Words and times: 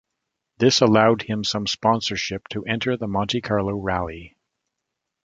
This 0.57 0.81
allowed 0.81 1.21
him 1.21 1.43
some 1.43 1.67
sponsorship 1.67 2.47
to 2.47 2.65
enter 2.65 2.97
the 2.97 3.05
Monte 3.07 3.39
Carlo 3.41 3.75
Rally. 3.75 4.35